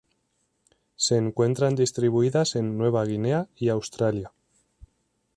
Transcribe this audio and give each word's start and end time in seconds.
Se 0.95 1.15
encuentran 1.15 1.75
distribuidas 1.75 2.55
en 2.55 2.75
Nueva 2.75 3.05
Guinea 3.05 3.47
y 3.55 3.69
Australia. 3.69 4.31